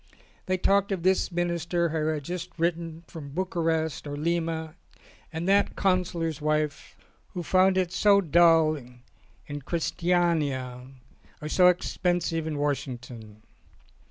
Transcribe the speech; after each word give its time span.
They 0.47 0.57
talked 0.57 0.91
of 0.91 1.03
this 1.03 1.31
Minister 1.31 1.89
who 1.89 2.07
had 2.07 2.23
just 2.23 2.49
written 2.57 3.03
from 3.05 3.29
Bucharest 3.35 4.07
or 4.07 4.15
Lima, 4.17 4.73
and 5.31 5.47
that 5.47 5.75
Counsellor's 5.75 6.41
wife 6.41 6.95
who 7.35 7.43
found 7.43 7.77
it 7.77 7.91
so 7.91 8.19
dull 8.19 8.75
in 8.75 9.61
Christiania 9.63 10.87
or 11.39 11.47
so 11.49 11.67
expensive 11.67 12.47
in 12.47 12.57
Washington. 12.57 13.43